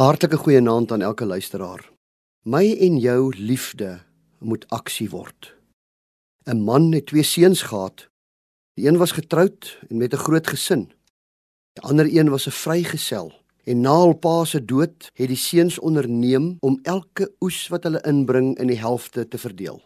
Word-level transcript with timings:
Hartlike 0.00 0.36
goeienaand 0.36 0.92
aan 0.92 1.02
elke 1.02 1.26
luisteraar. 1.26 1.90
My 2.48 2.76
en 2.80 2.94
jou 2.98 3.36
liefde 3.36 4.00
moet 4.38 4.64
aksie 4.68 5.10
word. 5.12 5.56
'n 6.48 6.62
Man 6.64 6.92
het 6.92 7.06
twee 7.06 7.22
seuns 7.22 7.62
gehad. 7.62 8.08
Die 8.74 8.88
een 8.88 8.96
was 8.96 9.12
getroud 9.12 9.78
en 9.88 9.96
met 9.96 10.14
'n 10.14 10.16
groot 10.16 10.46
gesin. 10.46 10.92
Die 11.72 11.84
ander 11.84 12.06
een 12.16 12.30
was 12.30 12.46
'n 12.46 12.50
vrygesel. 12.50 13.32
En 13.64 13.80
na 13.80 13.94
hul 13.96 14.14
pa 14.14 14.44
se 14.44 14.64
dood 14.64 15.10
het 15.14 15.28
die 15.28 15.36
seuns 15.36 15.78
onderneem 15.78 16.56
om 16.60 16.78
elke 16.82 17.34
oes 17.40 17.68
wat 17.68 17.82
hulle 17.82 18.00
inbring 18.00 18.58
in 18.58 18.66
die 18.66 18.78
helfte 18.78 19.28
te 19.28 19.38
verdeel. 19.38 19.82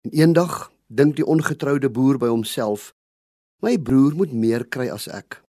En 0.00 0.10
eendag 0.10 0.72
dink 0.86 1.16
die 1.16 1.26
ongetroude 1.26 1.90
boer 1.90 2.18
by 2.18 2.26
homself: 2.26 2.94
"My 3.62 3.78
broer 3.78 4.14
moet 4.14 4.32
meer 4.32 4.66
kry 4.66 4.88
as 4.88 5.08
ek." 5.08 5.45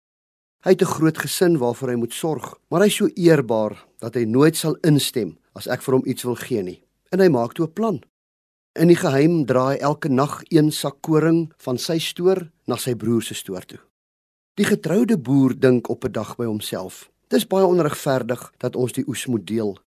Hy 0.65 0.73
het 0.73 0.83
'n 0.83 0.95
groot 0.97 1.19
gesin 1.19 1.59
waarvoor 1.59 1.89
hy 1.89 1.95
moet 1.95 2.13
sorg, 2.13 2.57
maar 2.69 2.81
hy 2.81 2.87
is 2.87 2.97
so 2.97 3.07
eerbaar 3.07 3.85
dat 3.99 4.15
hy 4.15 4.25
nooit 4.25 4.57
sal 4.57 4.77
instem 4.81 5.37
as 5.53 5.67
ek 5.67 5.83
vir 5.83 5.95
hom 5.95 6.07
iets 6.07 6.23
wil 6.23 6.35
gee 6.35 6.63
nie. 6.63 6.83
En 7.13 7.21
hy 7.21 7.29
maak 7.29 7.53
toe 7.53 7.67
'n 7.67 7.73
plan. 7.73 8.01
In 8.73 8.89
die 8.89 8.97
geheim 8.97 9.45
draai 9.45 9.77
elke 9.79 10.09
nag 10.09 10.43
een 10.49 10.73
sak 10.73 10.97
koring 11.01 11.53
van 11.59 11.79
sy 11.79 11.99
stoor 11.99 12.51
na 12.67 12.77
sy 12.77 12.95
broer 12.95 13.23
se 13.23 13.35
stoor 13.35 13.65
toe. 13.67 13.79
Die 14.55 14.65
getroude 14.65 15.19
boer 15.19 15.59
dink 15.59 15.89
op 15.89 16.05
'n 16.05 16.13
dag 16.13 16.37
by 16.37 16.45
homself: 16.45 17.11
"Dis 17.29 17.47
baie 17.47 17.67
onregverdig 17.67 18.53
dat 18.59 18.77
ons 18.77 18.93
die 18.93 19.05
oes 19.07 19.27
moet 19.27 19.47
deel. 19.47 19.79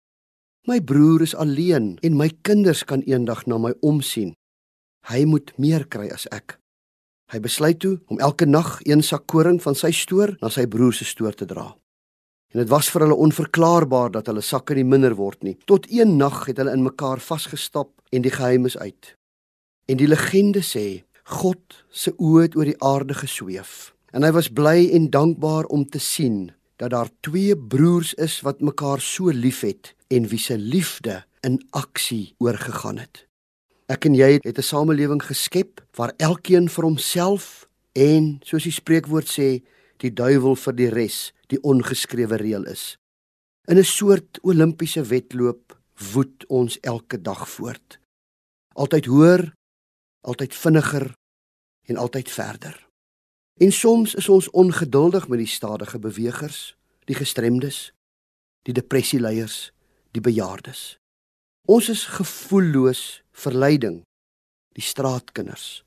My 0.66 0.80
broer 0.80 1.22
is 1.22 1.34
alleen 1.34 1.98
en 2.02 2.16
my 2.16 2.30
kinders 2.42 2.84
kan 2.84 3.00
eendag 3.00 3.46
na 3.46 3.58
my 3.58 3.74
omsien. 3.80 4.34
Hy 5.08 5.24
moet 5.24 5.58
meer 5.58 5.86
kry 5.86 6.08
as 6.08 6.26
ek." 6.26 6.58
Hy 7.32 7.40
besluit 7.42 7.80
toe 7.82 7.96
om 8.06 8.20
elke 8.22 8.46
nag 8.46 8.78
een 8.86 9.02
sak 9.02 9.24
koring 9.26 9.58
van 9.62 9.74
sy 9.74 9.90
stoor 9.90 10.36
na 10.40 10.50
sy 10.52 10.66
broer 10.70 10.94
se 10.94 11.04
stoor 11.04 11.34
te 11.34 11.48
dra. 11.50 11.72
En 12.54 12.62
dit 12.62 12.70
was 12.70 12.86
vir 12.92 13.02
hulle 13.02 13.18
onverklaarbaar 13.26 14.12
dat 14.14 14.30
hulle 14.30 14.44
sakke 14.46 14.76
nie 14.78 14.86
minder 14.86 15.16
word 15.18 15.42
nie. 15.42 15.56
Tot 15.66 15.88
een 15.90 16.14
nag 16.20 16.44
het 16.46 16.60
hulle 16.62 16.76
in 16.76 16.86
mekaar 16.86 17.18
vasgestap 17.20 17.90
en 18.14 18.22
die 18.22 18.30
geheim 18.30 18.70
is 18.70 18.78
uit. 18.78 19.16
En 19.90 19.98
die 19.98 20.06
legende 20.06 20.62
sê 20.62 21.02
God 21.26 21.82
se 21.90 22.14
oë 22.14 22.46
het 22.46 22.56
oor 22.56 22.70
die 22.70 22.78
aarde 22.78 23.18
gesweef 23.18 23.92
en 24.14 24.22
hy 24.22 24.30
was 24.32 24.48
bly 24.48 24.86
en 24.94 25.10
dankbaar 25.10 25.66
om 25.74 25.82
te 25.84 25.98
sien 26.00 26.52
dat 26.78 26.94
daar 26.94 27.10
twee 27.26 27.56
broers 27.56 28.14
is 28.14 28.38
wat 28.46 28.62
mekaar 28.62 29.02
so 29.02 29.34
liefhet 29.34 29.96
en 30.14 30.28
wie 30.30 30.40
se 30.40 30.56
liefde 30.56 31.24
in 31.42 31.58
aksie 31.74 32.34
oorgegaan 32.38 33.02
het. 33.02 33.25
Ek 33.86 34.08
en 34.08 34.14
jy 34.18 34.40
het 34.42 34.58
'n 34.58 34.62
samelewing 34.62 35.22
geskep 35.22 35.80
waar 35.94 36.12
elkeen 36.16 36.68
vir 36.68 36.84
homself 36.84 37.68
en 37.92 38.40
soos 38.42 38.64
die 38.64 38.72
spreekwoord 38.72 39.28
sê, 39.28 39.62
die 39.98 40.10
duiwel 40.10 40.56
vir 40.56 40.74
die 40.74 40.88
res, 40.90 41.32
die 41.46 41.60
ongeskrewe 41.62 42.36
reël 42.36 42.64
is. 42.64 42.96
In 43.68 43.78
'n 43.78 43.84
soort 43.84 44.38
Olimpiese 44.42 45.02
wedloop 45.02 45.78
woed 46.12 46.46
ons 46.46 46.78
elke 46.80 47.22
dag 47.22 47.48
voort. 47.48 47.98
Altyd 48.74 49.04
hoër, 49.06 49.52
altyd 50.20 50.54
vinniger 50.54 51.14
en 51.82 51.96
altyd 51.96 52.30
verder. 52.30 52.86
En 53.60 53.72
soms 53.72 54.14
is 54.14 54.28
ons 54.28 54.50
ongeduldig 54.50 55.28
met 55.28 55.38
die 55.38 55.46
stadige 55.46 55.98
bewegers, 55.98 56.76
die 57.04 57.14
gestremdes, 57.14 57.92
die 58.62 58.72
depressieleiers, 58.72 59.72
die 60.10 60.20
bejaardes. 60.20 60.98
Ons 61.66 61.88
is 61.88 62.04
gevoelloos 62.04 63.22
vir 63.42 63.56
lyding. 63.56 63.98
Die 64.76 64.84
straatkinders, 64.84 65.82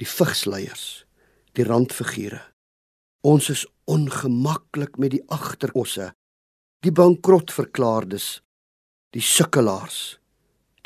die 0.00 0.08
vigsleiers, 0.08 1.06
die 1.54 1.66
randfigure. 1.66 2.42
Ons 3.26 3.50
is 3.54 3.64
ongemaklik 3.90 4.98
met 4.98 5.14
die 5.14 5.22
agterosse, 5.32 6.10
die 6.82 6.92
bankrot 6.94 7.52
verklaardes, 7.54 8.40
die 9.14 9.22
sukkelaars, 9.22 10.18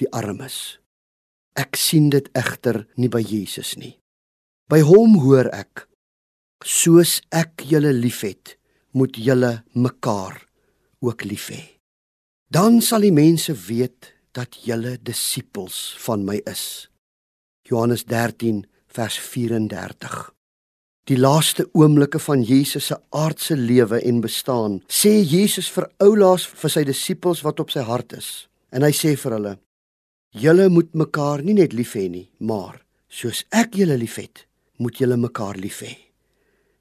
die 0.00 0.08
armes. 0.16 0.78
Ek 1.58 1.76
sien 1.76 2.10
dit 2.12 2.28
egter 2.36 2.84
nie 3.00 3.10
by 3.12 3.20
Jesus 3.24 3.74
nie. 3.80 3.96
By 4.70 4.84
hom 4.86 5.18
hoor 5.24 5.50
ek: 5.52 5.88
Soos 6.62 7.18
ek 7.34 7.64
julle 7.66 7.92
liefhet, 7.96 8.56
moet 8.92 9.16
julle 9.18 9.62
mekaar 9.74 10.38
ook 11.00 11.24
lief 11.24 11.48
hê. 11.50 11.62
Dan 12.50 12.80
sal 12.82 13.06
die 13.06 13.14
mense 13.14 13.54
weet 13.54 14.12
dat 14.36 14.58
julle 14.64 14.98
disippels 15.02 15.96
van 16.04 16.24
my 16.24 16.40
is. 16.46 16.90
Johannes 17.66 18.04
13 18.04 18.64
vers 18.86 19.18
34. 19.18 20.34
Die 21.10 21.18
laaste 21.18 21.66
oomblikke 21.72 22.20
van 22.22 22.42
Jesus 22.42 22.86
se 22.90 22.98
aardse 23.08 23.56
lewe 23.56 23.98
en 24.06 24.20
bestaan, 24.22 24.78
sê 24.86 25.20
Jesus 25.26 25.70
vir 25.74 25.88
oulaas 26.04 26.46
vir 26.46 26.70
sy 26.70 26.84
disippels 26.86 27.42
wat 27.46 27.62
op 27.62 27.72
sy 27.74 27.82
hart 27.86 28.14
is. 28.18 28.30
En 28.70 28.86
hy 28.86 28.92
sê 28.94 29.16
vir 29.18 29.34
hulle: 29.38 29.56
Julle 30.30 30.68
moet 30.70 30.92
mekaar 30.94 31.42
nie 31.42 31.56
net 31.58 31.74
lief 31.74 31.96
hê 31.98 32.06
nie, 32.12 32.28
maar 32.38 32.78
soos 33.10 33.42
ek 33.50 33.74
julle 33.80 33.98
liefhet, 33.98 34.46
moet 34.78 35.00
julle 35.02 35.18
mekaar 35.18 35.58
lief 35.58 35.82
hê. 35.82 35.96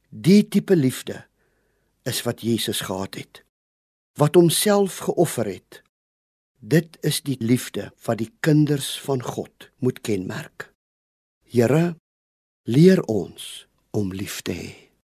Die 0.10 0.44
tipe 0.46 0.78
liefde 0.78 1.24
is 2.06 2.22
wat 2.26 2.44
Jesus 2.46 2.82
gehad 2.86 3.18
het. 3.18 3.44
Wat 4.18 4.38
homself 4.38 5.02
geoffer 5.08 5.50
het 5.50 5.82
Dit 6.60 6.98
is 7.08 7.22
die 7.24 7.38
liefde 7.40 7.92
wat 8.04 8.20
die 8.20 8.32
kinders 8.44 9.00
van 9.00 9.24
God 9.24 9.70
moet 9.80 10.02
kenmerk. 10.04 10.74
Here, 11.48 11.96
leer 12.68 13.00
ons 13.08 13.68
om 13.96 14.12
lief 14.12 14.42
te 14.44 14.52
hê. 14.52 14.89